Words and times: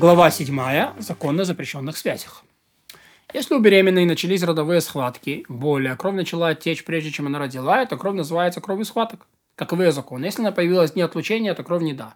Глава 0.00 0.30
7. 0.30 0.98
Закон 0.98 1.44
запрещенных 1.44 1.94
связях. 1.98 2.42
Если 3.34 3.54
у 3.54 3.58
беременной 3.58 4.06
начались 4.06 4.42
родовые 4.42 4.80
схватки, 4.80 5.44
боли, 5.46 5.88
а 5.88 5.96
кровь 5.96 6.14
начала 6.14 6.54
течь 6.54 6.86
прежде, 6.86 7.10
чем 7.10 7.26
она 7.26 7.38
родила, 7.38 7.84
то 7.84 7.98
кровь 7.98 8.14
называется 8.14 8.62
кровью 8.62 8.86
схваток. 8.86 9.26
Каковы 9.56 9.92
законы? 9.92 10.24
Если 10.24 10.40
она 10.40 10.52
появилась 10.52 10.94
не 10.96 11.02
отлучения, 11.02 11.52
то 11.52 11.64
кровь 11.64 11.82
не 11.82 11.92
да. 11.92 12.14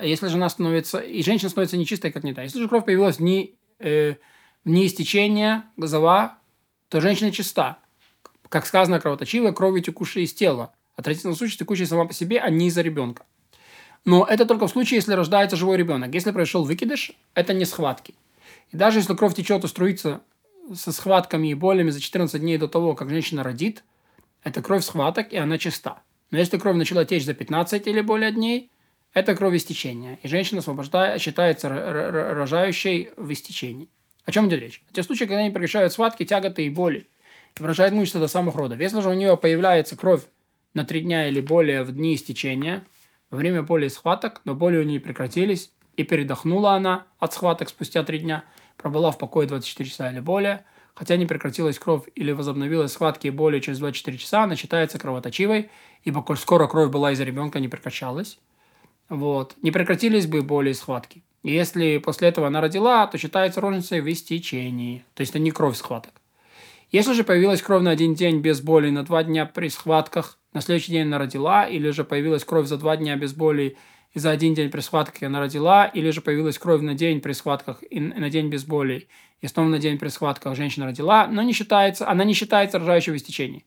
Если 0.00 0.28
жена 0.28 0.48
становится, 0.48 1.00
и 1.00 1.20
женщина 1.24 1.50
становится 1.50 1.76
нечистой, 1.76 2.12
как 2.12 2.22
не 2.22 2.32
да. 2.32 2.44
Если 2.44 2.60
же 2.60 2.68
кровь 2.68 2.84
появилась 2.84 3.18
не, 3.18 3.56
э, 3.80 4.14
не 4.64 4.86
истечения, 4.86 5.64
газова, 5.76 6.38
то 6.90 7.00
женщина 7.00 7.32
чиста. 7.32 7.78
Как 8.48 8.66
сказано, 8.66 9.00
кровоточивая, 9.00 9.50
кровью 9.50 9.82
текущая 9.82 10.22
из 10.22 10.32
тела. 10.32 10.72
А 10.94 11.02
традиционном 11.02 11.36
случае 11.36 11.58
текущая 11.58 11.86
сама 11.86 12.04
по 12.04 12.14
себе, 12.14 12.38
а 12.38 12.50
не 12.50 12.68
из-за 12.68 12.82
ребенка. 12.82 13.24
Но 14.04 14.24
это 14.24 14.46
только 14.46 14.66
в 14.66 14.70
случае, 14.70 14.96
если 14.96 15.12
рождается 15.12 15.56
живой 15.56 15.76
ребенок. 15.76 16.14
Если 16.14 16.30
произошел 16.30 16.64
выкидыш, 16.64 17.12
это 17.34 17.52
не 17.52 17.64
схватки. 17.64 18.14
И 18.70 18.76
даже 18.76 19.00
если 19.00 19.14
кровь 19.14 19.34
течет 19.34 19.64
и 19.64 19.68
струится 19.68 20.22
со 20.74 20.92
схватками 20.92 21.48
и 21.48 21.54
болями 21.54 21.90
за 21.90 22.00
14 22.00 22.40
дней 22.40 22.56
до 22.56 22.68
того, 22.68 22.94
как 22.94 23.10
женщина 23.10 23.42
родит, 23.42 23.84
это 24.42 24.62
кровь 24.62 24.84
схваток, 24.84 25.32
и 25.32 25.36
она 25.36 25.58
чиста. 25.58 26.02
Но 26.30 26.38
если 26.38 26.58
кровь 26.58 26.76
начала 26.76 27.04
течь 27.04 27.24
за 27.24 27.34
15 27.34 27.86
или 27.86 28.00
более 28.00 28.32
дней, 28.32 28.70
это 29.12 29.34
кровь 29.34 29.56
истечения. 29.56 30.18
И 30.22 30.28
женщина 30.28 30.60
освобождает, 30.60 31.20
считается 31.20 31.68
рожающей 31.68 33.10
в 33.16 33.30
истечении. 33.32 33.88
О 34.24 34.32
чем 34.32 34.48
идет 34.48 34.60
речь? 34.60 34.82
Те 34.92 35.02
случаи, 35.02 35.24
когда 35.24 35.38
они 35.38 35.50
прекращают 35.50 35.92
схватки, 35.92 36.24
тяготы 36.24 36.64
и 36.64 36.70
боли, 36.70 37.08
и 37.58 37.62
выражают 37.62 37.92
мучиться 37.92 38.20
до 38.20 38.28
самых 38.28 38.54
родов. 38.54 38.78
Если 38.78 39.00
же 39.00 39.08
у 39.08 39.14
нее 39.14 39.36
появляется 39.36 39.96
кровь 39.96 40.22
на 40.72 40.84
3 40.84 41.00
дня 41.00 41.28
или 41.28 41.40
более 41.40 41.82
в 41.82 41.92
дни 41.92 42.14
истечения– 42.14 42.84
время 43.30 43.62
боли 43.62 43.86
и 43.86 43.88
схваток, 43.88 44.40
но 44.44 44.54
боли 44.54 44.76
у 44.78 44.82
нее 44.82 45.00
прекратились, 45.00 45.72
и 45.96 46.04
передохнула 46.04 46.74
она 46.74 47.06
от 47.18 47.34
схваток 47.34 47.68
спустя 47.68 48.02
три 48.02 48.20
дня, 48.20 48.44
пробыла 48.76 49.10
в 49.10 49.18
покое 49.18 49.46
24 49.46 49.88
часа 49.88 50.10
или 50.10 50.20
более. 50.20 50.64
Хотя 50.94 51.16
не 51.16 51.26
прекратилась 51.26 51.78
кровь 51.78 52.02
или 52.14 52.32
возобновилась 52.32 52.92
схватки 52.92 53.28
и 53.28 53.30
боли 53.30 53.60
через 53.60 53.78
24 53.78 54.18
часа, 54.18 54.42
она 54.42 54.56
считается 54.56 54.98
кровоточивой, 54.98 55.70
ибо 56.04 56.22
коль 56.22 56.36
скоро 56.36 56.66
кровь 56.66 56.90
была 56.90 57.12
из-за 57.12 57.24
ребенка, 57.24 57.60
не 57.60 57.68
прекращалась. 57.68 58.38
Вот. 59.08 59.54
Не 59.62 59.70
прекратились 59.70 60.26
бы 60.26 60.42
боли 60.42 60.70
и 60.70 60.74
схватки. 60.74 61.22
И 61.42 61.52
если 61.52 61.98
после 61.98 62.28
этого 62.28 62.48
она 62.48 62.60
родила, 62.60 63.06
то 63.06 63.18
считается 63.18 63.60
рожницей 63.60 64.00
в 64.00 64.10
истечении. 64.10 65.04
То 65.14 65.22
есть 65.22 65.30
это 65.30 65.38
не 65.38 65.50
кровь 65.50 65.76
схваток. 65.76 66.19
Если 66.90 67.12
же 67.12 67.22
появилась 67.22 67.62
кровь 67.62 67.82
на 67.82 67.92
один 67.92 68.14
день 68.14 68.40
без 68.40 68.60
боли 68.60 68.90
на 68.90 69.04
два 69.04 69.22
дня 69.22 69.46
при 69.46 69.68
схватках, 69.68 70.38
на 70.52 70.60
следующий 70.60 70.90
день 70.90 71.06
она 71.06 71.18
родила, 71.18 71.64
или 71.64 71.90
же 71.90 72.02
появилась 72.02 72.44
кровь 72.44 72.66
за 72.66 72.78
два 72.78 72.96
дня 72.96 73.14
без 73.14 73.32
боли 73.32 73.76
и 74.12 74.18
за 74.18 74.32
один 74.32 74.54
день 74.54 74.70
при 74.70 74.80
схватках 74.80 75.22
она 75.22 75.38
родила, 75.38 75.86
или 75.86 76.10
же 76.10 76.20
появилась 76.20 76.58
кровь 76.58 76.82
на 76.82 76.94
день 76.94 77.20
при 77.20 77.32
схватках 77.32 77.84
и 77.88 78.00
на 78.00 78.28
день 78.28 78.48
без 78.48 78.64
боли, 78.64 79.08
и 79.40 79.46
снова 79.46 79.68
на 79.68 79.78
день 79.78 79.98
при 79.98 80.08
схватках 80.08 80.56
женщина 80.56 80.86
родила, 80.86 81.28
но 81.28 81.42
не 81.42 81.52
считается, 81.52 82.08
она 82.08 82.24
не 82.24 82.34
считается 82.34 82.80
рожающей 82.80 83.12
в 83.12 83.16
истечении. 83.16 83.64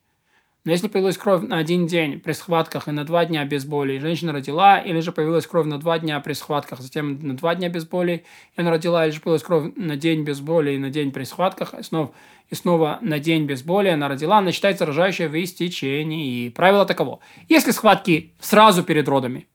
Но 0.64 0.72
если 0.72 0.88
появилась 0.88 1.18
кровь 1.18 1.42
на 1.42 1.58
один 1.58 1.86
день 1.86 2.20
при 2.20 2.32
схватках 2.32 2.88
и 2.88 2.90
на 2.90 3.04
два 3.04 3.26
дня 3.26 3.44
без 3.44 3.66
боли, 3.66 3.94
и 3.94 3.98
женщина 3.98 4.32
родила, 4.32 4.78
или 4.78 5.00
же 5.00 5.12
появилась 5.12 5.46
кровь 5.46 5.66
на 5.66 5.78
два 5.78 5.98
дня 5.98 6.18
при 6.20 6.32
схватках, 6.32 6.80
затем 6.80 7.18
на 7.20 7.36
два 7.36 7.54
дня 7.54 7.68
без 7.68 7.84
боли, 7.84 8.24
и 8.56 8.60
она 8.60 8.70
родила, 8.70 9.04
или 9.04 9.12
же 9.12 9.20
появилась 9.20 9.42
кровь 9.42 9.74
на 9.76 9.96
день 9.96 10.24
без 10.24 10.40
боли 10.40 10.72
и 10.72 10.78
на 10.78 10.88
день 10.88 11.12
при 11.12 11.24
схватках, 11.24 11.74
и 11.74 11.82
снова, 11.82 12.14
и 12.48 12.54
снова 12.54 12.98
на 13.02 13.18
день 13.18 13.44
без 13.44 13.62
боли 13.62 13.88
она 13.88 14.08
родила, 14.08 14.38
она 14.38 14.52
считается 14.52 14.86
рожающей 14.86 15.26
в 15.26 15.34
истечении. 15.34 16.46
И 16.46 16.50
правило 16.50 16.86
таково. 16.86 17.20
Если 17.50 17.70
схватки 17.70 18.32
сразу 18.40 18.82
перед 18.84 19.06
родами, 19.06 19.46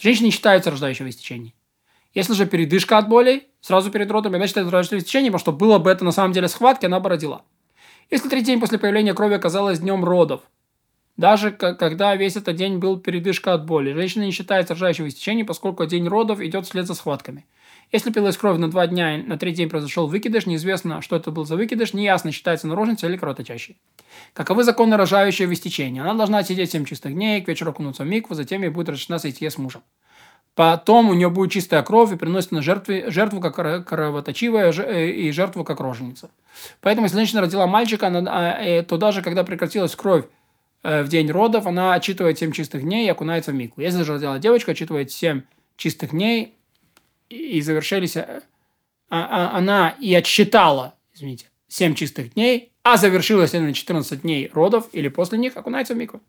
женщина 0.00 0.26
не 0.26 0.32
считается 0.32 0.70
рождающей 0.70 1.04
в 1.04 1.08
истечении. 1.10 1.54
Если 2.14 2.32
же 2.32 2.46
передышка 2.46 2.96
от 2.96 3.10
болей, 3.10 3.48
сразу 3.60 3.90
перед 3.90 4.10
родами, 4.10 4.36
она 4.36 4.46
считается 4.46 4.70
рождающей 4.70 5.02
в 5.02 5.06
истечении, 5.06 5.28
потому 5.28 5.40
что 5.40 5.52
было 5.52 5.78
бы 5.78 5.90
это 5.90 6.06
на 6.06 6.12
самом 6.12 6.32
деле 6.32 6.48
схватки, 6.48 6.86
она 6.86 7.00
бы 7.00 7.10
родила. 7.10 7.42
Если 8.10 8.28
третий 8.28 8.46
день 8.46 8.60
после 8.60 8.78
появления 8.78 9.14
крови 9.14 9.34
оказалось 9.34 9.80
днем 9.80 10.04
родов, 10.04 10.42
даже 11.16 11.52
когда 11.52 12.16
весь 12.16 12.36
этот 12.36 12.56
день 12.56 12.78
был 12.78 12.98
передышка 12.98 13.54
от 13.54 13.66
боли. 13.66 13.92
Женщина 13.92 14.24
не 14.24 14.32
считается 14.32 14.74
рожающей 14.74 15.04
в 15.04 15.08
истечении, 15.08 15.44
поскольку 15.44 15.86
день 15.86 16.08
родов 16.08 16.40
идет 16.40 16.66
вслед 16.66 16.86
за 16.86 16.94
схватками. 16.94 17.46
Если 17.92 18.10
пилась 18.10 18.36
кровь 18.36 18.58
на 18.58 18.68
два 18.68 18.86
дня 18.88 19.16
и 19.16 19.22
на 19.22 19.38
третий 19.38 19.58
день 19.58 19.68
произошел 19.68 20.08
выкидыш, 20.08 20.46
неизвестно, 20.46 21.00
что 21.02 21.14
это 21.14 21.30
был 21.30 21.44
за 21.44 21.54
выкидыш, 21.54 21.92
неясно, 21.94 22.32
считается 22.32 22.66
наружницей 22.66 23.08
или 23.08 23.16
кровоточащей. 23.16 23.78
Каковы 24.32 24.64
законы 24.64 24.96
рожающей 24.96 25.46
в 25.46 25.52
истечении? 25.52 26.00
Она 26.00 26.14
должна 26.14 26.42
сидеть 26.42 26.72
7 26.72 26.86
чистых 26.86 27.12
дней, 27.12 27.40
к 27.42 27.48
вечеру 27.48 27.70
окунуться 27.70 28.02
в 28.02 28.06
микву, 28.06 28.34
затем 28.34 28.62
ей 28.62 28.70
будет 28.70 28.88
разрешена 28.88 29.18
сойти 29.18 29.48
с 29.48 29.58
мужем. 29.58 29.82
Потом 30.54 31.10
у 31.10 31.14
нее 31.14 31.30
будет 31.30 31.50
чистая 31.50 31.82
кровь 31.82 32.12
и 32.12 32.16
приносит 32.16 32.52
на 32.52 32.62
жертву, 32.62 32.94
жертву 33.08 33.40
как 33.40 33.86
кровоточивая 33.86 34.72
э, 34.72 35.10
и 35.10 35.30
жертву 35.32 35.64
как 35.64 35.80
роженица. 35.80 36.30
Поэтому, 36.80 37.06
если 37.06 37.16
женщина 37.16 37.40
родила 37.40 37.66
мальчика, 37.66 38.06
она, 38.06 38.20
а, 38.28 38.62
э, 38.62 38.82
то 38.82 38.96
даже 38.96 39.20
когда 39.20 39.42
прекратилась 39.42 39.96
кровь 39.96 40.26
Э, 40.84 41.02
в 41.02 41.08
день 41.08 41.30
родов, 41.30 41.66
она 41.66 41.94
отчитывает 41.94 42.38
7 42.38 42.52
чистых 42.52 42.82
дней 42.82 43.06
и 43.06 43.10
окунается 43.10 43.52
в 43.52 43.54
мику. 43.54 43.80
Если 43.80 44.02
же 44.02 44.12
родила 44.12 44.38
девочка, 44.38 44.72
отчитывает 44.72 45.10
7 45.10 45.40
чистых 45.76 46.10
дней 46.10 46.54
и 47.30 47.60
завершились... 47.62 48.16
А, 48.16 48.42
а, 49.10 49.56
она 49.56 49.94
и 49.98 50.12
отсчитала, 50.14 50.94
извините, 51.14 51.46
7 51.68 51.94
чистых 51.94 52.34
дней, 52.34 52.72
а 52.82 52.98
завершилась 52.98 53.54
она 53.54 53.66
на 53.66 53.72
14 53.72 54.22
дней 54.22 54.50
родов 54.52 54.88
или 54.92 55.08
после 55.08 55.38
них, 55.38 55.56
окунается 55.56 55.94
в 55.94 55.96
мику. 55.96 56.20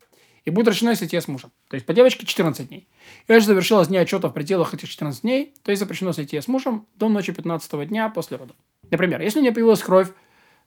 И 0.46 0.50
будет 0.50 0.68
решено, 0.68 0.90
если 0.90 1.18
с 1.18 1.28
мужем. 1.28 1.52
То 1.68 1.74
есть 1.74 1.84
по 1.84 1.92
девочке 1.92 2.24
14 2.24 2.68
дней. 2.68 2.88
И 3.28 3.32
если 3.32 3.48
завершилось 3.48 3.88
дни 3.88 3.98
отчета 3.98 4.28
в 4.28 4.32
пределах 4.32 4.72
этих 4.72 4.88
14 4.88 5.20
дней, 5.20 5.52
то 5.62 5.70
есть 5.70 5.80
запрещено 5.80 6.14
сойти 6.14 6.40
с 6.40 6.48
мужем 6.48 6.86
до 6.94 7.08
ночи 7.10 7.32
15 7.32 7.88
дня 7.88 8.08
после 8.08 8.38
родов. 8.38 8.56
Например, 8.90 9.20
если 9.20 9.40
у 9.40 9.42
нее 9.42 9.52
появилась 9.52 9.82
кровь 9.82 10.08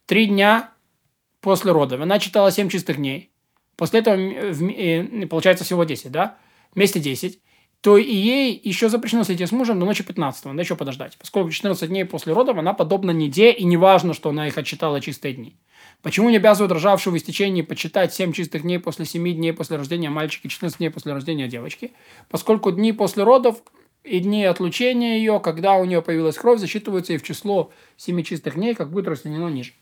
3 0.05 0.27
дня 0.27 0.71
после 1.41 1.71
родов, 1.71 2.01
она 2.01 2.19
читала 2.19 2.51
7 2.51 2.69
чистых 2.69 2.97
дней, 2.97 3.31
После 3.79 4.01
этого 4.01 4.17
э, 4.17 5.25
получается 5.27 5.63
всего 5.63 5.85
10, 5.85 6.11
да? 6.11 6.37
Вместе 6.75 6.99
10 6.99 7.39
то 7.81 7.97
и 7.97 8.13
ей 8.13 8.59
еще 8.61 8.89
запрещено 8.89 9.23
сойти 9.23 9.45
с 9.45 9.53
мужем 9.53 9.79
до 9.79 9.85
ночи 9.85 10.03
15 10.03 10.43
надо 10.43 10.61
еще 10.61 10.75
подождать. 10.75 11.17
Поскольку 11.17 11.49
14 11.49 11.87
дней 11.87 12.03
после 12.03 12.33
родов 12.33 12.57
она 12.57 12.73
подобна 12.73 13.11
неде, 13.11 13.53
и 13.53 13.63
не 13.63 13.77
важно, 13.77 14.13
что 14.13 14.31
она 14.31 14.49
их 14.49 14.57
отчитала 14.57 14.99
чистые 14.99 15.33
дни. 15.33 15.55
Почему 16.01 16.29
не 16.29 16.37
обязывают 16.37 16.71
рожавшего 16.71 17.13
в 17.13 17.17
истечении 17.17 17.61
почитать 17.61 18.13
7 18.13 18.31
чистых 18.31 18.61
дней 18.61 18.79
после 18.79 19.05
7 19.05 19.33
дней 19.33 19.51
после 19.51 19.75
рождения 19.75 20.09
мальчика 20.09 20.47
и 20.47 20.49
14 20.49 20.77
дней 20.77 20.89
после 20.89 21.11
рождения 21.11 21.49
девочки? 21.49 21.91
Поскольку 22.29 22.71
дни 22.71 22.93
после 22.93 23.23
родов 23.23 23.61
и 24.05 24.19
дни 24.19 24.45
отлучения 24.45 25.17
ее, 25.17 25.41
когда 25.41 25.73
у 25.73 25.83
нее 25.83 26.01
появилась 26.01 26.37
кровь, 26.37 26.59
засчитываются 26.59 27.13
и 27.13 27.17
в 27.17 27.23
число 27.23 27.71
7 27.97 28.23
чистых 28.23 28.55
дней, 28.55 28.75
как 28.75 28.91
будет 28.91 29.09
расценено 29.09 29.49
ниже. 29.49 29.73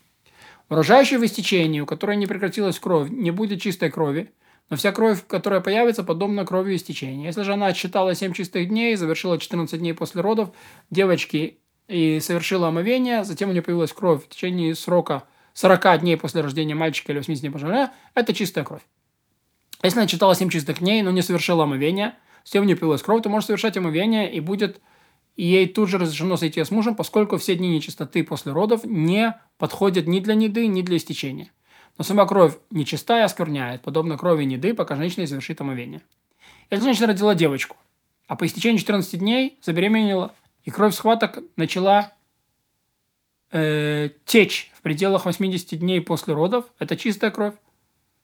Урожающий 0.68 1.18
в 1.18 1.24
истечении, 1.24 1.80
у 1.80 1.86
которой 1.86 2.16
не 2.16 2.26
прекратилась 2.26 2.80
кровь, 2.80 3.08
не 3.10 3.30
будет 3.30 3.62
чистой 3.62 3.90
крови, 3.90 4.32
но 4.70 4.76
вся 4.76 4.90
кровь, 4.90 5.24
которая 5.26 5.60
появится, 5.60 6.02
подобна 6.02 6.44
крови 6.44 6.74
истечения. 6.74 7.26
Если 7.26 7.42
же 7.42 7.52
она 7.52 7.66
отсчитала 7.68 8.16
7 8.16 8.32
чистых 8.32 8.68
дней, 8.68 8.96
завершила 8.96 9.38
14 9.38 9.78
дней 9.78 9.94
после 9.94 10.20
родов 10.20 10.50
девочки 10.90 11.58
и 11.86 12.18
совершила 12.20 12.68
омовение, 12.68 13.22
затем 13.22 13.50
у 13.50 13.52
нее 13.52 13.62
появилась 13.62 13.92
кровь 13.92 14.24
в 14.24 14.28
течение 14.28 14.74
срока 14.74 15.22
40 15.58 16.00
дней 16.02 16.16
после 16.16 16.40
рождения 16.40 16.76
мальчика 16.76 17.10
или 17.10 17.18
80 17.18 17.40
дней 17.40 17.50
после 17.50 17.68
рождения, 17.68 17.92
это 18.14 18.32
чистая 18.32 18.64
кровь. 18.64 18.82
Если 19.82 19.98
она 19.98 20.06
читала 20.06 20.36
7 20.36 20.50
чистых 20.50 20.78
дней, 20.78 21.02
но 21.02 21.10
не 21.10 21.20
совершила 21.20 21.64
омовение, 21.64 22.14
затем 22.44 22.62
у 22.62 22.66
нее 22.66 22.76
появилась 22.76 23.02
кровь, 23.02 23.24
то 23.24 23.28
может 23.28 23.48
совершать 23.48 23.76
омовение 23.76 24.32
и 24.32 24.38
будет 24.38 24.80
и 25.34 25.44
ей 25.44 25.68
тут 25.68 25.88
же 25.88 25.98
разрешено 25.98 26.36
сойти 26.36 26.62
с 26.62 26.70
мужем, 26.70 26.94
поскольку 26.94 27.38
все 27.38 27.56
дни 27.56 27.68
нечистоты 27.68 28.22
после 28.22 28.52
родов 28.52 28.84
не 28.84 29.36
подходят 29.56 30.06
ни 30.06 30.20
для 30.20 30.34
неды, 30.34 30.66
ни 30.68 30.82
для 30.82 30.96
истечения. 30.96 31.52
Но 31.96 32.04
сама 32.04 32.24
кровь 32.26 32.56
нечистая 32.70 33.24
оскверняет, 33.24 33.82
подобно 33.82 34.16
крови 34.16 34.44
неды, 34.44 34.74
пока 34.74 34.94
женщина 34.94 35.22
не 35.22 35.26
совершит 35.26 35.60
омовение. 35.60 36.02
Если 36.70 36.84
женщина 36.84 37.08
родила 37.08 37.34
девочку, 37.34 37.76
а 38.28 38.36
по 38.36 38.46
истечении 38.46 38.78
14 38.78 39.18
дней 39.18 39.58
забеременела, 39.62 40.34
и 40.62 40.70
кровь 40.70 40.94
схваток 40.94 41.38
начала 41.56 42.12
э, 43.50 44.10
течь 44.24 44.70
в 44.74 44.82
пределах 44.82 45.24
80 45.24 45.78
дней 45.78 46.00
после 46.00 46.34
родов, 46.34 46.66
это 46.78 46.96
чистая 46.96 47.30
кровь, 47.30 47.54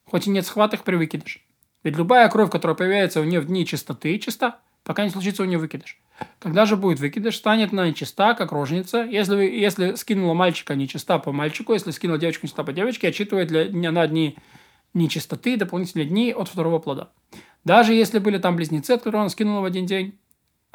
хоть 0.07 0.27
и 0.27 0.31
нет 0.31 0.47
схваток 0.47 0.85
при 0.85 0.97
выкидыше. 0.97 1.41
Ведь 1.83 1.97
любая 1.97 2.29
кровь, 2.29 2.51
которая 2.51 2.75
появляется 2.75 3.21
у 3.21 3.25
нее 3.25 3.41
в 3.41 3.47
дни 3.47 3.67
чистоты, 3.67 4.19
чиста, 4.19 4.61
пока 4.85 5.05
не 5.05 5.11
случится 5.11 5.43
у 5.43 5.47
нее 5.47 5.59
выкидыш. 5.59 5.99
Когда 6.39 6.67
же 6.67 6.77
будет 6.77 7.01
выкидыш, 7.01 7.37
станет 7.37 7.73
она 7.73 7.89
нечиста, 7.89 8.35
как 8.35 8.53
рожница. 8.53 9.03
Если, 9.03 9.45
если 9.45 9.95
скинула 9.95 10.35
мальчика 10.35 10.75
нечиста 10.75 11.19
по 11.19 11.33
мальчику, 11.33 11.73
если 11.73 11.91
скинула 11.91 12.19
девочку 12.19 12.47
нечиста 12.47 12.65
по 12.65 12.73
девочке, 12.73 13.09
отчитывает 13.09 13.49
для, 13.49 13.65
дня 13.67 13.91
на 13.91 14.07
дни 14.07 14.37
нечистоты 14.95 15.57
дополнительные 15.57 16.07
дни 16.07 16.33
от 16.33 16.49
второго 16.49 16.79
плода. 16.79 17.11
Даже 17.65 17.95
если 17.95 18.19
были 18.19 18.39
там 18.39 18.57
близнецы, 18.57 18.97
которые 18.97 19.23
он 19.23 19.31
скинул 19.31 19.61
в 19.61 19.65
один 19.65 19.87
день, 19.87 20.19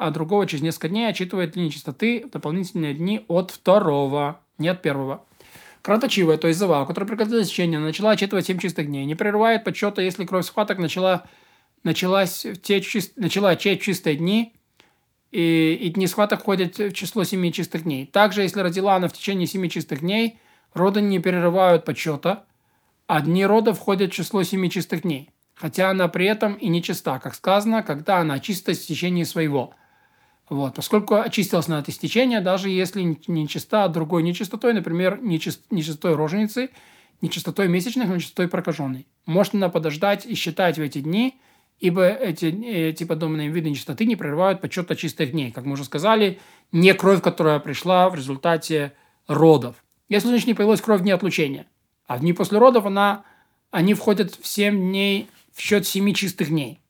а 0.00 0.10
другого 0.10 0.46
через 0.46 0.62
несколько 0.62 0.88
дней 0.88 1.06
отчитывает 1.06 1.50
для 1.50 1.62
нечистоты 1.62 2.24
дополнительные 2.32 2.94
дни 2.94 3.22
от 3.28 3.50
второго, 3.50 4.40
не 4.56 4.68
от 4.68 4.80
первого. 4.80 5.26
Краточивая, 5.82 6.38
то 6.38 6.48
есть 6.48 6.58
зава, 6.58 6.86
которая 6.86 7.06
прекратила 7.06 7.44
течение, 7.44 7.78
начала 7.78 8.12
отчитывать 8.12 8.46
7 8.46 8.58
чистых 8.58 8.86
дней, 8.86 9.04
не 9.04 9.14
прерывает 9.14 9.62
подсчета, 9.62 10.00
если 10.00 10.24
кровь 10.24 10.46
схваток 10.46 10.78
начала, 10.78 11.26
началась 11.82 12.46
течь, 12.62 12.96
начала 13.16 13.54
течь 13.56 13.82
чистые 13.82 14.16
дни, 14.16 14.54
и, 15.32 15.78
и 15.78 15.90
дни 15.90 16.06
схваток 16.06 16.40
входят 16.40 16.78
в 16.78 16.92
число 16.94 17.24
семи 17.24 17.52
чистых 17.52 17.82
дней. 17.82 18.06
Также, 18.06 18.40
если 18.40 18.60
родила 18.60 18.96
она 18.96 19.06
в 19.06 19.12
течение 19.12 19.46
семи 19.46 19.68
чистых 19.68 20.00
дней, 20.00 20.38
роды 20.72 21.02
не 21.02 21.18
перерывают 21.18 21.84
подсчета, 21.84 22.44
а 23.06 23.20
дни 23.20 23.44
рода 23.44 23.74
входят 23.74 24.12
в 24.12 24.14
число 24.14 24.44
семи 24.44 24.70
чистых 24.70 25.02
дней. 25.02 25.28
Хотя 25.54 25.90
она 25.90 26.08
при 26.08 26.24
этом 26.24 26.54
и 26.54 26.68
не 26.68 26.82
чиста, 26.82 27.18
как 27.18 27.34
сказано, 27.34 27.82
когда 27.82 28.16
она 28.20 28.34
очистилась 28.34 28.78
в 28.78 28.86
течение 28.86 29.26
своего. 29.26 29.74
Вот, 30.50 30.74
поскольку 30.74 31.14
очистилась 31.14 31.68
на 31.68 31.78
это 31.78 31.90
истечение, 31.90 32.40
даже 32.40 32.68
если 32.68 33.16
не 33.26 33.48
чиста 33.48 33.88
другой 33.88 34.22
нечистотой, 34.22 34.74
например, 34.74 35.18
нечист, 35.22 35.62
нечистотой 35.70 36.14
роженицы, 36.14 36.70
нечистотой 37.22 37.68
месячных, 37.68 38.08
нечистотой 38.08 38.48
прокаженной. 38.48 39.06
Можно 39.26 39.70
подождать 39.70 40.26
и 40.26 40.34
считать 40.34 40.76
в 40.76 40.82
эти 40.82 41.00
дни– 41.00 41.40
ибо 41.80 42.06
эти, 42.06 42.46
эти 42.46 43.04
подобные 43.04 43.48
виды 43.48 43.70
нечистоты 43.70 44.04
не 44.04 44.14
прерывают 44.14 44.60
почета 44.60 44.94
чистых 44.94 45.32
дней. 45.32 45.50
Как 45.50 45.64
мы 45.64 45.72
уже 45.72 45.84
сказали, 45.84 46.38
не 46.72 46.92
кровь, 46.92 47.22
которая 47.22 47.58
пришла 47.58 48.08
в 48.10 48.14
результате 48.14 48.92
родов. 49.26 49.76
Если 50.08 50.28
у 50.28 50.30
женщины 50.30 50.54
появилась 50.54 50.82
кровь 50.82 51.00
в 51.00 51.02
дни 51.02 51.10
отлучения, 51.10 51.66
а 52.06 52.18
в 52.18 52.20
дни 52.20 52.32
после 52.32 52.58
родов 52.58 52.84
она, 52.84 53.24
они 53.70 53.94
входят 53.94 54.34
в 54.34 54.46
7 54.46 54.76
дней 54.76 55.28
в 55.52 55.60
счет 55.60 55.86
7 55.86 56.12
чистых 56.12 56.48
дней. 56.48 56.80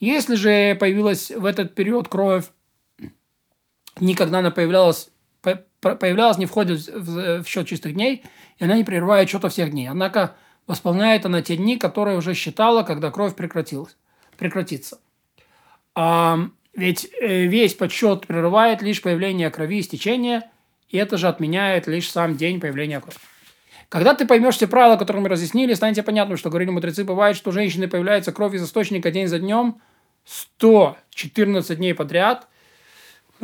Если 0.00 0.34
же 0.34 0.74
появилась 0.74 1.30
в 1.30 1.44
этот 1.44 1.74
период 1.76 2.08
кровь, 2.08 2.46
никогда 4.02 4.40
она 4.40 4.50
появлялась, 4.50 5.08
появлялась 5.80 6.38
не 6.38 6.46
входит 6.46 6.86
в, 6.88 7.42
в 7.42 7.48
счет 7.48 7.66
чистых 7.66 7.94
дней, 7.94 8.24
и 8.58 8.64
она 8.64 8.76
не 8.76 8.84
прерывает 8.84 9.28
счета 9.30 9.48
всех 9.48 9.70
дней. 9.70 9.88
Однако 9.88 10.36
восполняет 10.66 11.24
она 11.26 11.42
те 11.42 11.56
дни, 11.56 11.76
которые 11.76 12.18
уже 12.18 12.34
считала, 12.34 12.82
когда 12.82 13.10
кровь 13.10 13.34
прекратилась, 13.34 13.96
прекратится. 14.36 14.98
А, 15.94 16.38
ведь 16.74 17.08
э, 17.20 17.46
весь 17.46 17.74
подсчет 17.74 18.26
прерывает 18.26 18.82
лишь 18.82 19.02
появление 19.02 19.50
крови 19.50 19.78
и 19.78 19.82
стечения, 19.82 20.50
и 20.88 20.98
это 20.98 21.16
же 21.16 21.28
отменяет 21.28 21.86
лишь 21.86 22.10
сам 22.10 22.36
день 22.36 22.60
появления 22.60 23.00
крови. 23.00 23.16
Когда 23.88 24.14
ты 24.14 24.26
поймешь 24.26 24.56
все 24.56 24.66
правила, 24.66 24.96
которые 24.96 25.22
мы 25.22 25.28
разъяснили, 25.28 25.74
станет 25.74 26.04
понятно, 26.04 26.38
что 26.38 26.48
говорили 26.48 26.70
мудрецы, 26.70 27.04
бывает, 27.04 27.36
что 27.36 27.50
у 27.50 27.52
женщины 27.52 27.88
появляется 27.88 28.32
кровь 28.32 28.54
из 28.54 28.64
источника 28.64 29.10
день 29.10 29.28
за 29.28 29.38
днем 29.38 29.82
114 30.24 31.76
дней 31.76 31.94
подряд, 31.94 32.48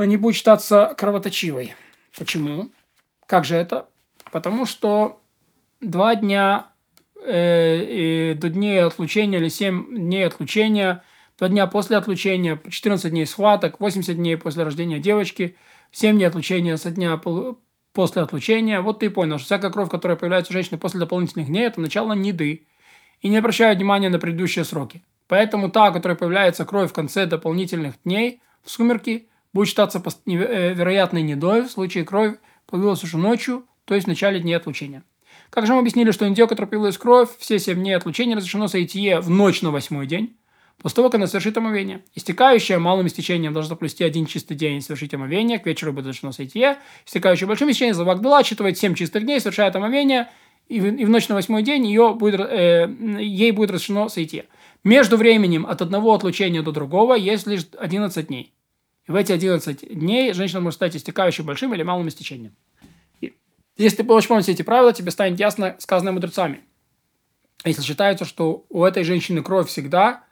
не 0.06 0.16
будет 0.16 0.36
считаться 0.36 0.94
кровоточивой. 0.96 1.74
Почему? 2.16 2.70
Как 3.26 3.44
же 3.44 3.56
это? 3.56 3.88
Потому 4.32 4.66
что 4.66 5.20
два 5.80 6.14
дня 6.14 6.68
э, 7.24 8.34
до 8.34 8.48
дней 8.48 8.82
отлучения 8.82 9.38
или 9.38 9.48
7 9.48 9.94
дней 9.94 10.26
отлучения, 10.26 11.02
два 11.38 11.48
дня 11.48 11.66
после 11.66 11.96
отлучения, 11.96 12.60
14 12.68 13.10
дней 13.10 13.26
схваток, 13.26 13.80
80 13.80 14.16
дней 14.16 14.36
после 14.36 14.64
рождения 14.64 14.98
девочки, 14.98 15.56
7 15.92 16.16
дней 16.16 16.26
отлучения 16.26 16.76
со 16.76 16.90
дня 16.90 17.20
после 17.92 18.22
отлучения. 18.22 18.80
Вот 18.80 19.00
ты 19.00 19.10
понял, 19.10 19.38
что 19.38 19.46
всякая 19.46 19.70
кровь, 19.70 19.90
которая 19.90 20.16
появляется 20.16 20.52
у 20.52 20.54
женщины 20.54 20.78
после 20.78 21.00
дополнительных 21.00 21.48
дней, 21.48 21.66
это 21.66 21.80
начало 21.80 22.12
неды. 22.12 22.66
И 23.20 23.28
не 23.28 23.36
обращают 23.36 23.78
внимания 23.78 24.10
на 24.10 24.20
предыдущие 24.20 24.64
сроки. 24.64 25.02
Поэтому 25.26 25.70
та, 25.70 25.90
которая 25.90 26.16
появляется 26.16 26.64
кровь 26.64 26.90
в 26.90 26.94
конце 26.94 27.26
дополнительных 27.26 27.96
дней, 28.04 28.40
в 28.62 28.70
сумерки, 28.70 29.28
будет 29.58 29.68
считаться 29.68 30.00
э, 30.26 30.72
вероятной 30.72 31.22
недой 31.22 31.62
в 31.62 31.70
случае 31.70 32.04
кровь 32.04 32.36
появилась 32.66 33.02
уже 33.02 33.18
ночью, 33.18 33.64
то 33.86 33.94
есть 33.94 34.06
в 34.06 34.08
начале 34.08 34.38
дней 34.38 34.54
отлучения. 34.54 35.02
Как 35.50 35.66
же 35.66 35.72
мы 35.72 35.80
объяснили, 35.80 36.12
что 36.12 36.28
индио, 36.28 36.46
который 36.46 36.66
появилась 36.66 36.96
кровь, 36.96 37.30
все 37.38 37.58
7 37.58 37.76
дней 37.76 37.96
отлучения 37.96 38.36
разрешено 38.36 38.68
сойти 38.68 39.14
в 39.20 39.28
ночь 39.30 39.60
на 39.62 39.72
восьмой 39.72 40.06
день, 40.06 40.36
после 40.80 40.96
того, 40.96 41.08
как 41.08 41.16
она 41.16 41.26
совершит 41.26 41.56
омовение. 41.56 42.04
Истекающая 42.14 42.78
малым 42.78 43.08
истечением 43.08 43.52
должна 43.52 43.70
заплести 43.70 44.04
один 44.04 44.26
чистый 44.26 44.54
день 44.54 44.76
и 44.76 44.80
совершить 44.80 45.12
омовение, 45.14 45.58
к 45.58 45.66
вечеру 45.66 45.92
будет 45.92 46.06
разрешено 46.06 46.30
сойти. 46.30 46.64
Истекающая 47.04 47.48
большим 47.48 47.68
истечением, 47.68 47.96
Завагдала 47.96 48.38
отчитывает 48.38 48.78
7 48.78 48.94
чистых 48.94 49.24
дней, 49.24 49.40
совершает 49.40 49.74
омовение, 49.74 50.28
и 50.68 50.80
в, 50.80 50.86
и 50.86 51.04
в 51.04 51.10
ночь 51.10 51.26
на 51.26 51.34
восьмой 51.34 51.64
день 51.64 51.84
ее 51.86 52.14
будет, 52.14 52.40
э, 52.40 52.88
ей 53.18 53.50
будет 53.50 53.72
разрешено 53.72 54.08
сойти. 54.08 54.44
Между 54.84 55.16
временем 55.16 55.66
от 55.66 55.82
одного 55.82 56.14
отлучения 56.14 56.62
до 56.62 56.70
другого 56.70 57.14
есть 57.14 57.48
лишь 57.48 57.66
11 57.76 58.28
дней. 58.28 58.52
И 59.08 59.10
в 59.10 59.14
эти 59.14 59.32
11 59.32 59.98
дней 59.98 60.32
женщина 60.34 60.60
может 60.60 60.76
стать 60.76 60.94
истекающей 60.94 61.42
большим 61.42 61.74
или 61.74 61.82
малым 61.82 62.08
истечением. 62.08 62.54
Если 63.76 63.96
ты 63.96 64.02
будешь 64.02 64.28
помнить 64.28 64.48
эти 64.48 64.62
правила, 64.62 64.92
тебе 64.92 65.10
станет 65.10 65.40
ясно 65.40 65.76
сказанное 65.78 66.12
мудрецами. 66.12 66.60
Если 67.64 67.82
считается, 67.82 68.24
что 68.24 68.66
у 68.68 68.84
этой 68.84 69.04
женщины 69.04 69.42
кровь 69.42 69.68
всегда, 69.68 70.24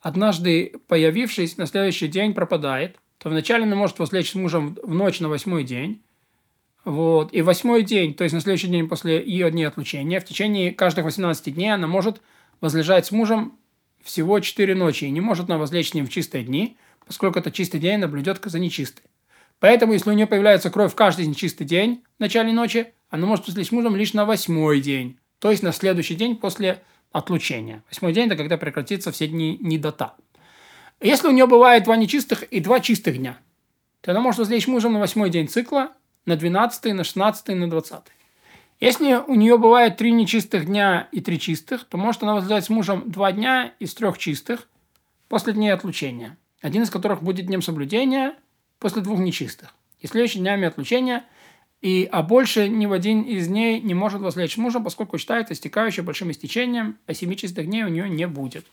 однажды 0.00 0.74
появившись, 0.88 1.56
на 1.56 1.66
следующий 1.66 2.06
день 2.06 2.32
пропадает, 2.32 2.96
то 3.18 3.28
вначале 3.28 3.64
она 3.64 3.76
может 3.76 3.98
возлечь 3.98 4.30
с 4.30 4.34
мужем 4.34 4.78
в 4.82 4.94
ночь 4.94 5.20
на 5.20 5.28
восьмой 5.28 5.64
день, 5.64 6.02
вот, 6.84 7.32
и 7.32 7.42
восьмой 7.42 7.82
день, 7.82 8.14
то 8.14 8.24
есть 8.24 8.34
на 8.34 8.40
следующий 8.40 8.66
день 8.68 8.88
после 8.88 9.24
ее 9.24 9.50
дней 9.50 9.64
отлучения, 9.64 10.20
в 10.20 10.24
течение 10.24 10.72
каждых 10.72 11.04
18 11.04 11.54
дней 11.54 11.72
она 11.72 11.86
может 11.86 12.20
возлежать 12.60 13.06
с 13.06 13.12
мужем 13.12 13.58
всего 14.02 14.40
4 14.40 14.74
ночи, 14.74 15.04
и 15.04 15.10
не 15.10 15.20
может 15.20 15.48
она 15.48 15.58
возлечь 15.58 15.90
с 15.90 15.94
ним 15.94 16.06
в 16.06 16.10
чистые 16.10 16.44
дни, 16.44 16.76
поскольку 17.12 17.40
это 17.40 17.50
чистый 17.50 17.78
день 17.78 17.98
наблюдет 17.98 18.40
за 18.42 18.58
нечистый. 18.58 19.04
Поэтому, 19.60 19.92
если 19.92 20.08
у 20.08 20.14
нее 20.14 20.26
появляется 20.26 20.70
кровь 20.70 20.92
в 20.92 20.94
каждый 20.94 21.26
нечистый 21.26 21.66
день 21.66 22.02
в 22.16 22.20
начале 22.20 22.52
ночи, 22.52 22.94
она 23.10 23.26
может 23.26 23.44
встретить 23.44 23.68
с 23.68 23.72
мужем 23.72 23.96
лишь 23.96 24.14
на 24.14 24.24
восьмой 24.24 24.80
день, 24.80 25.18
то 25.38 25.50
есть 25.50 25.62
на 25.62 25.72
следующий 25.72 26.14
день 26.14 26.36
после 26.36 26.82
отлучения. 27.12 27.84
Восьмой 27.90 28.14
день– 28.14 28.26
это 28.28 28.36
когда 28.36 28.56
прекратится 28.56 29.12
все 29.12 29.28
дни 29.28 29.58
недота. 29.60 30.16
Если 31.02 31.28
у 31.28 31.32
нее 31.32 31.46
бывает 31.46 31.84
два 31.84 31.96
нечистых 31.96 32.44
и 32.44 32.60
два 32.60 32.80
чистых 32.80 33.18
дня, 33.18 33.36
то 34.00 34.12
она 34.12 34.20
может 34.20 34.38
возлечь 34.38 34.66
мужем 34.66 34.94
на 34.94 34.98
восьмой 34.98 35.28
день 35.28 35.48
цикла, 35.48 35.92
на 36.24 36.36
12, 36.36 36.94
на 36.94 37.04
16, 37.04 37.48
на 37.48 37.68
20. 37.68 38.00
Если 38.80 39.14
у 39.14 39.34
нее 39.34 39.58
бывает 39.58 39.98
три 39.98 40.12
нечистых 40.12 40.64
дня 40.64 41.08
и 41.12 41.20
три 41.20 41.38
чистых, 41.38 41.84
то 41.84 41.98
может 41.98 42.22
она 42.22 42.36
возлежать 42.36 42.64
с 42.64 42.70
мужем 42.70 43.04
два 43.10 43.32
дня 43.32 43.74
из 43.80 43.92
трех 43.92 44.16
чистых 44.16 44.66
после 45.28 45.52
дней 45.52 45.74
отлучения, 45.74 46.38
один 46.62 46.84
из 46.84 46.90
которых 46.90 47.22
будет 47.22 47.46
днем 47.46 47.60
соблюдения– 47.60 48.34
после 48.82 49.00
двух 49.00 49.20
нечистых. 49.20 49.74
И 50.00 50.08
следующими 50.08 50.42
днями 50.42 50.66
отлучения, 50.66 51.24
и, 51.80 52.08
а 52.10 52.22
больше 52.22 52.68
ни 52.68 52.86
в 52.86 52.92
один 52.92 53.22
из 53.22 53.46
дней 53.46 53.80
не 53.80 53.94
может 53.94 54.20
возлечь 54.20 54.56
мужа, 54.56 54.80
поскольку 54.80 55.16
считается 55.18 55.54
истекающей 55.54 56.02
большим 56.02 56.30
истечением, 56.32 56.98
а 57.06 57.14
семи 57.14 57.36
чистых 57.36 57.66
дней 57.66 57.84
у 57.84 57.88
нее 57.88 58.10
не 58.10 58.26
будет. 58.26 58.66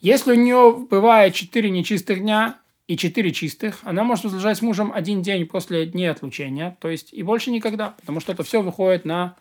Если 0.00 0.32
у 0.32 0.34
нее 0.34 0.86
бывает 0.90 1.34
четыре 1.34 1.70
нечистых 1.70 2.20
дня 2.20 2.58
и 2.88 2.96
четыре 2.96 3.32
чистых, 3.32 3.78
она 3.84 4.02
может 4.02 4.24
возлежать 4.24 4.58
с 4.58 4.62
мужем 4.62 4.92
один 4.92 5.22
день 5.22 5.46
после 5.46 5.86
дней 5.86 6.10
отлучения, 6.10 6.76
то 6.80 6.88
есть 6.88 7.12
и 7.12 7.22
больше 7.22 7.52
никогда, 7.52 7.90
потому 7.90 8.18
что 8.18 8.32
это 8.32 8.42
все 8.42 8.60
выходит 8.60 9.04
на 9.04 9.36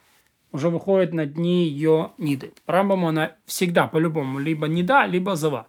уже 0.52 0.70
выходит 0.70 1.14
на 1.14 1.26
дни 1.26 1.66
ее 1.66 2.12
ниды. 2.18 2.52
По 2.66 2.74
Рамбаму 2.74 3.08
она 3.08 3.36
всегда 3.46 3.88
по-любому 3.88 4.38
либо 4.38 4.68
нида, 4.68 5.06
либо 5.06 5.36
зава. 5.36 5.68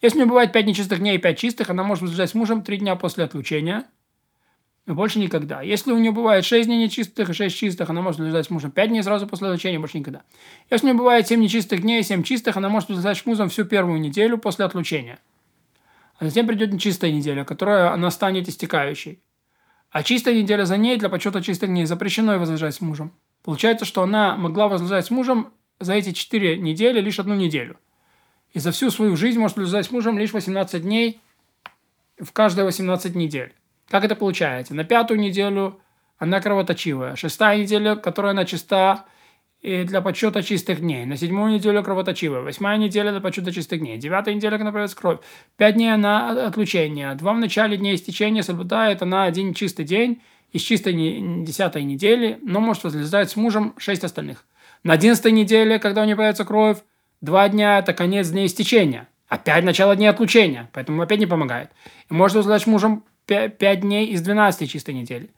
Если 0.00 0.18
у 0.18 0.20
нее 0.20 0.28
бывает 0.28 0.52
5 0.52 0.66
нечистых 0.66 1.00
дней 1.00 1.16
и 1.16 1.18
5 1.18 1.38
чистых, 1.38 1.70
она 1.70 1.82
может 1.82 2.02
возлежать 2.02 2.30
с 2.30 2.34
мужем 2.34 2.62
3 2.62 2.78
дня 2.78 2.94
после 2.94 3.24
отлучения. 3.24 3.84
И 4.86 4.92
больше 4.92 5.18
никогда. 5.18 5.60
Если 5.60 5.92
у 5.92 5.98
нее 5.98 6.12
бывает 6.12 6.44
6 6.44 6.66
дней 6.66 6.84
нечистых 6.84 7.28
и 7.28 7.32
6 7.32 7.56
чистых, 7.56 7.90
она 7.90 8.00
может 8.00 8.20
лежать 8.20 8.46
с 8.46 8.50
мужем 8.50 8.70
5 8.70 8.88
дней 8.88 9.02
сразу 9.02 9.26
после 9.26 9.48
отлучения, 9.48 9.80
больше 9.80 9.98
никогда. 9.98 10.22
Если 10.70 10.86
у 10.86 10.90
нее 10.90 10.98
бывает 10.98 11.26
7 11.26 11.40
нечистых 11.40 11.82
дней 11.82 12.00
и 12.00 12.04
7 12.04 12.22
чистых, 12.22 12.56
она 12.56 12.68
может 12.68 12.90
лежать 12.90 13.18
с 13.18 13.26
мужем 13.26 13.48
всю 13.48 13.64
первую 13.64 14.00
неделю 14.00 14.38
после 14.38 14.64
отлучения. 14.64 15.18
А 16.18 16.24
затем 16.24 16.46
придет 16.46 16.72
нечистая 16.72 17.10
неделя, 17.10 17.44
которая 17.44 17.92
она 17.92 18.10
станет 18.10 18.48
истекающей. 18.48 19.20
А 19.90 20.02
чистая 20.02 20.34
неделя 20.34 20.64
за 20.64 20.76
ней 20.76 20.96
для 20.96 21.08
почета 21.08 21.42
чистых 21.42 21.68
дней 21.68 21.86
запрещено 21.86 22.32
ей 22.32 22.38
возлежать 22.38 22.74
с 22.74 22.80
мужем. 22.80 23.12
Получается, 23.42 23.84
что 23.84 24.02
она 24.02 24.36
могла 24.36 24.68
возлежать 24.68 25.06
с 25.06 25.10
мужем 25.10 25.52
за 25.80 25.94
эти 25.94 26.12
4 26.12 26.58
недели 26.58 27.00
лишь 27.00 27.18
одну 27.18 27.34
неделю– 27.34 27.78
и 28.52 28.58
за 28.58 28.72
всю 28.72 28.90
свою 28.90 29.16
жизнь 29.16 29.38
может 29.38 29.56
лежать 29.58 29.86
с 29.86 29.90
мужем 29.90 30.18
лишь 30.18 30.32
18 30.32 30.82
дней 30.82 31.20
в 32.18 32.32
каждые 32.32 32.64
18 32.64 33.14
недель. 33.14 33.54
Как 33.88 34.04
это 34.04 34.16
получается? 34.16 34.74
На 34.74 34.84
пятую 34.84 35.20
неделю 35.20 35.78
она 36.18 36.40
кровоточивая. 36.40 37.16
Шестая 37.16 37.58
неделя, 37.58 37.96
которая 37.96 38.32
она 38.32 38.44
чиста 38.44 39.06
и 39.60 39.82
для 39.84 40.00
подсчета 40.00 40.42
чистых 40.42 40.80
дней. 40.80 41.04
На 41.04 41.16
седьмую 41.16 41.52
неделю 41.52 41.82
кровоточивая. 41.82 42.42
Восьмая 42.42 42.76
неделя 42.76 43.10
для 43.10 43.20
подсчета 43.20 43.52
чистых 43.52 43.80
дней. 43.80 43.98
Девятая 43.98 44.34
неделя, 44.34 44.56
когда 44.56 44.70
появляется 44.70 44.96
кровь. 44.96 45.18
Пять 45.56 45.74
дней 45.74 45.96
на 45.96 46.46
отлучение. 46.46 47.14
Два 47.14 47.32
в 47.32 47.38
начале 47.38 47.76
дней 47.76 47.94
истечения 47.94 48.42
соблюдает 48.42 49.02
она 49.02 49.24
один 49.24 49.54
чистый 49.54 49.84
день 49.84 50.22
из 50.52 50.62
чистой 50.62 50.94
десятой 51.44 51.82
недели, 51.82 52.38
но 52.42 52.60
может 52.60 52.84
возлезать 52.84 53.30
с 53.30 53.36
мужем 53.36 53.74
шесть 53.78 54.04
остальных. 54.04 54.44
На 54.82 54.94
одиннадцатой 54.94 55.32
неделе, 55.32 55.78
когда 55.78 56.02
у 56.02 56.04
нее 56.04 56.16
появится 56.16 56.44
кровь, 56.44 56.78
Два 57.20 57.48
дня– 57.48 57.78
это 57.80 57.94
конец 57.94 58.28
дня 58.28 58.46
истечения. 58.46 59.08
Опять 59.28 59.64
начало 59.64 59.96
дня 59.96 60.10
отлучения, 60.10 60.70
поэтому 60.72 61.02
опять 61.02 61.18
не 61.18 61.26
помогает. 61.26 61.70
И 62.10 62.14
можно 62.14 62.40
узнать 62.40 62.66
мужем 62.66 63.04
5 63.26 63.80
дней 63.80 64.06
из 64.06 64.22
12 64.22 64.70
чистой 64.70 64.94
недели. 64.94 65.30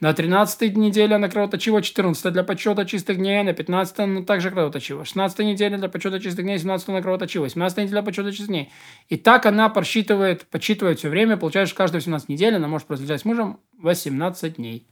На 0.00 0.12
13 0.12 0.76
неделе 0.76 1.14
она 1.14 1.28
кровоточива, 1.28 1.80
14 1.80 2.32
для 2.32 2.42
подсчета 2.42 2.84
чистых 2.84 3.16
дней, 3.16 3.42
на 3.42 3.54
15 3.54 3.98
она 4.00 4.22
также 4.22 4.50
кровоточива, 4.50 5.06
16 5.06 5.38
неделя 5.38 5.78
для 5.78 5.88
подсчета 5.88 6.20
чистых 6.20 6.44
дней, 6.44 6.58
17 6.58 6.88
она 6.90 7.00
кровоточива, 7.00 7.48
17 7.48 7.78
неделя 7.78 7.90
для 7.90 8.02
подсчета 8.02 8.30
чистых 8.30 8.48
дней. 8.48 8.72
И 9.08 9.16
так 9.16 9.46
она 9.46 9.70
подсчитывает, 9.70 10.46
подсчитывает 10.46 10.98
все 10.98 11.08
время, 11.08 11.38
получается, 11.38 11.70
что 11.70 11.78
каждые 11.78 12.00
18 12.00 12.28
недель 12.28 12.56
она 12.56 12.68
может 12.68 12.90
различать 12.90 13.22
с 13.22 13.24
мужем 13.24 13.58
18 13.78 14.56
дней. 14.56 14.86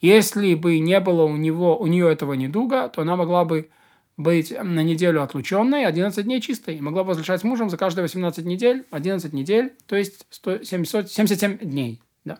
Если 0.00 0.54
бы 0.54 0.78
не 0.78 1.00
было 1.00 1.24
у, 1.24 1.36
него, 1.36 1.76
у 1.76 1.86
нее 1.86 2.12
этого 2.12 2.34
недуга, 2.34 2.88
то 2.88 3.02
она 3.02 3.16
могла 3.16 3.44
бы 3.44 3.70
быть 4.16 4.52
на 4.52 4.82
неделю 4.82 5.22
отлученной, 5.22 5.86
11 5.86 6.24
дней 6.24 6.40
чистой. 6.40 6.80
Могла 6.80 7.04
с 7.14 7.44
мужем 7.44 7.70
за 7.70 7.76
каждые 7.76 8.02
18 8.02 8.44
недель, 8.44 8.84
11 8.90 9.32
недель, 9.32 9.72
то 9.86 9.96
есть 9.96 10.26
100, 10.30 10.64
77 10.64 11.58
дней. 11.58 12.00
Да. 12.24 12.38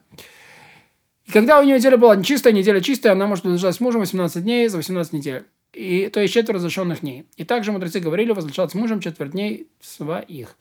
И 1.27 1.33
когда 1.33 1.59
у 1.59 1.65
нее 1.65 1.79
неделя 1.79 1.97
была 1.97 2.15
нечистая, 2.17 2.53
неделя 2.53 2.81
чистая, 2.81 3.13
она 3.13 3.27
может 3.27 3.45
возлежать 3.45 3.75
с 3.75 3.81
мужем 3.81 4.01
18 4.01 4.43
дней 4.43 4.69
за 4.69 4.77
18 4.77 5.13
недель. 5.13 5.45
И, 5.73 6.09
то 6.09 6.21
есть 6.21 6.33
четверть 6.33 6.57
разрешенных 6.57 7.01
дней. 7.01 7.27
И 7.37 7.45
также 7.45 7.73
мудрецы 7.73 7.99
говорили 7.99 8.31
возлежать 8.31 8.71
с 8.71 8.75
мужем 8.75 9.01
четверть 9.01 9.33
дней 9.33 9.69
своих. 9.81 10.57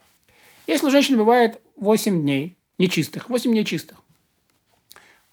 Если 0.65 0.88
у 0.88 0.89
женщины 0.89 1.17
бывает 1.17 1.62
8 1.75 2.22
дней 2.22 2.58
нечистых, 2.79 3.29
8 3.29 3.51
дней 3.51 3.65
чистых, 3.65 3.98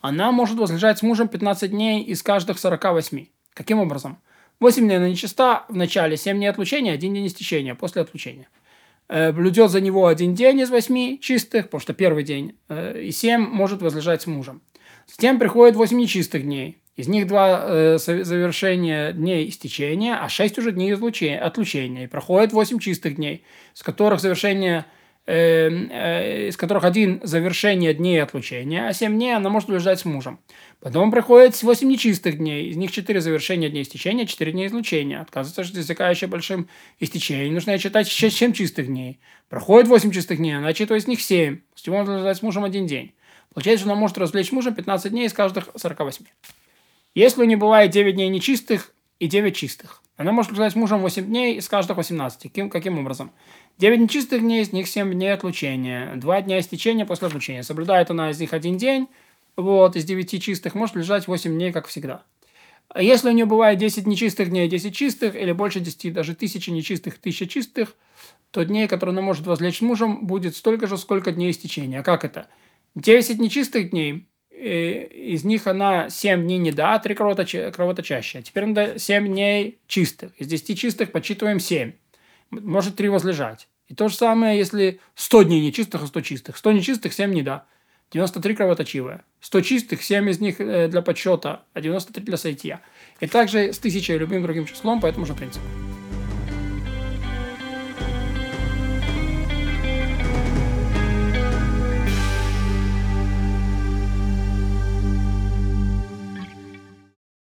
она 0.01 0.33
может 0.33 0.59
возлежать 0.59 0.99
с 0.99 1.03
мужем 1.03 1.29
15 1.29 1.71
дней 1.71 2.03
из 2.03 2.23
каждых 2.23 2.59
48. 2.59 3.27
Каким 3.55 3.79
образом? 3.79 4.19
8 4.61 4.85
дней 4.85 4.97
она 4.97 5.09
нечиста 5.09 5.65
в 5.69 5.77
начале, 5.77 6.17
7 6.17 6.37
дней 6.37 6.49
отлучения, 6.49 6.93
1 6.93 7.15
день 7.15 7.27
истечения 7.27 7.75
после 7.75 8.03
отлучения. 8.03 8.49
Э, 9.09 9.33
блюдет 9.33 9.71
за 9.71 9.81
него 9.81 10.07
один 10.07 10.35
день 10.35 10.61
из 10.61 10.71
8 10.71 11.19
чистых, 11.19 11.65
потому 11.67 11.81
что 11.81 11.95
первый 11.95 12.23
день, 12.23 12.57
э, 12.69 13.03
и 13.03 13.11
7 13.11 13.41
может 13.41 13.83
возлежать 13.83 14.23
с 14.23 14.27
мужем. 14.27 14.61
Затем 15.07 15.39
приходит 15.39 15.77
8 15.77 15.99
нечистых 15.99 16.43
дней. 16.45 16.77
Из 16.97 17.09
них 17.09 17.27
два 17.27 17.65
э, 17.65 17.99
завершения 17.99 19.13
дней 19.13 19.49
истечения, 19.49 20.17
а 20.17 20.29
6 20.29 20.59
уже 20.59 20.73
дней 20.73 20.93
излучения, 20.93 21.43
отлучения. 21.43 22.05
И 22.05 22.07
проходит 22.07 22.53
8 22.53 22.79
чистых 22.79 23.17
дней, 23.17 23.43
с 23.73 23.83
которых 23.83 24.21
завершение 24.21 24.81
э, 24.81 24.83
э, 24.83 25.00
из 25.27 26.57
которых 26.57 26.85
один 26.85 27.21
завершение 27.23 27.95
дней 27.95 28.23
отлучения, 28.23 28.89
а 28.89 28.93
7 28.93 29.15
дней 29.15 29.37
она 29.37 29.49
может 29.49 29.69
лежать 29.69 30.01
с 30.01 30.05
мужем. 30.05 30.41
Потом 30.81 31.13
приходит 31.13 31.63
8 31.63 31.87
нечистых 31.87 32.39
дней, 32.39 32.69
из 32.69 32.77
них 32.77 32.91
4 32.91 33.21
завершения 33.21 33.69
дней 33.69 33.83
истечения, 33.83 34.27
4 34.27 34.51
дня 34.51 34.67
излучения. 34.67 35.21
Отказывается, 35.21 35.63
что 35.63 35.81
истекающее 35.81 36.29
большим 36.29 36.69
истечением, 36.99 37.55
нужно 37.55 37.79
читать 37.79 38.09
7 38.09 38.53
чистых 38.53 38.87
дней. 38.87 39.21
Проходит 39.49 39.89
8 39.89 40.11
чистых 40.11 40.39
дней, 40.39 40.57
она 40.57 40.73
читает 40.73 41.03
из 41.03 41.07
них 41.07 41.21
7, 41.21 41.61
с 41.75 41.83
чего 41.83 41.99
можно 41.99 42.19
лежать 42.19 42.39
с 42.39 42.43
мужем 42.43 42.65
один 42.65 42.87
день. 42.87 43.13
Получается, 43.53 43.83
что 43.83 43.93
она 43.93 44.01
может 44.01 44.17
развлечь 44.19 44.53
мужа 44.53 44.73
15 44.73 45.13
дней 45.13 45.27
из 45.27 45.33
каждых 45.33 45.69
48. 45.77 46.25
Если 47.15 47.41
у 47.41 47.45
нее 47.45 47.57
бывает 47.57 47.91
9 47.91 48.15
дней 48.15 48.29
нечистых 48.29 48.93
и 49.19 49.27
9 49.27 49.55
чистых, 49.55 50.03
она 50.17 50.33
может 50.33 50.53
лежать 50.53 50.73
с 50.73 50.77
мужем 50.77 51.01
8 51.01 51.25
дней 51.25 51.57
из 51.57 51.69
каждых 51.69 51.97
18. 51.97 52.43
Каким, 52.43 52.71
каким 52.71 52.99
образом? 52.99 53.33
9 53.81 53.99
нечистых 53.99 54.43
дней, 54.43 54.61
из 54.61 54.75
них 54.75 54.87
7 54.87 55.11
дней 55.11 55.33
отлучения. 55.33 56.13
2 56.15 56.43
дня 56.43 56.61
истечения 56.61 57.07
после 57.07 57.29
отлучения. 57.29 57.63
Соблюдает 57.63 58.11
она 58.11 58.31
из 58.31 58.39
них 58.39 58.53
один 58.53 58.77
день, 58.77 59.09
вот, 59.57 59.97
из 59.97 60.05
9 60.05 60.43
чистых, 60.43 60.75
может 60.75 60.97
лежать 60.97 61.27
8 61.27 61.51
дней, 61.51 61.73
как 61.73 61.87
всегда. 61.87 62.23
А 62.91 63.03
если 63.03 63.31
у 63.31 63.33
нее 63.33 63.47
бывает 63.47 63.79
10 63.79 64.07
нечистых 64.07 64.51
дней, 64.51 64.69
10 64.69 64.95
чистых, 64.95 65.35
или 65.35 65.53
больше 65.53 65.81
10, 65.81 66.13
даже 66.13 66.35
тысячи 66.35 66.69
нечистых, 66.69 67.19
тысяча 67.19 67.47
чистых, 67.47 67.97
то 68.51 68.63
дней, 68.67 68.87
которые 68.87 69.15
она 69.15 69.23
может 69.23 69.47
возлечь 69.47 69.79
с 69.79 69.81
мужем, 69.81 70.27
будет 70.27 70.57
столько 70.57 70.87
же, 70.87 70.99
сколько 70.99 71.33
дней 71.33 71.51
истечения. 71.51 72.01
А 72.01 72.03
как 72.03 72.27
это? 72.27 72.49
10 72.97 73.39
нечистых 73.39 73.93
дней, 73.93 74.29
э, 74.51 75.07
из 75.07 75.45
них 75.45 75.67
она 75.67 76.11
7 76.11 76.43
дней 76.43 76.59
не 76.59 76.73
да, 76.73 76.99
3 76.99 77.15
кровоточ... 77.15 77.57
кровоточащие. 77.75 78.43
Теперь 78.43 78.67
надо 78.67 78.99
7 78.99 79.27
дней 79.27 79.79
чистых. 79.87 80.33
Из 80.37 80.47
10 80.49 80.79
чистых 80.79 81.13
подсчитываем 81.13 81.61
7. 81.61 81.93
Может 82.51 82.97
3 82.97 83.09
возлежать. 83.09 83.70
И 83.91 83.95
то 83.95 84.09
же 84.09 84.15
самое, 84.15 84.57
если 84.57 85.01
100 85.17 85.43
дней 85.43 85.61
нечистых, 85.61 86.05
а 86.05 86.07
100 86.07 86.21
чистых. 86.21 86.57
100 86.57 86.73
нечистых, 86.73 87.13
7 87.13 87.35
не 87.35 87.43
да. 87.43 87.65
93 88.13 88.55
кровоточивые. 88.55 89.23
100 89.41 89.61
чистых, 89.63 90.05
7 90.05 90.31
из 90.31 90.39
них 90.39 90.61
э, 90.61 90.87
для 90.87 91.03
подсчета, 91.03 91.65
а 91.75 91.81
93 91.81 92.23
для 92.23 92.37
сайтия. 92.37 92.83
И 93.19 93.27
также 93.27 93.73
с 93.73 93.79
1000 93.79 94.17
любым 94.17 94.45
другим 94.45 94.65
числом 94.65 95.01
по 95.01 95.07
этому 95.07 95.27
же 95.27 95.35
принципу. 95.35 95.65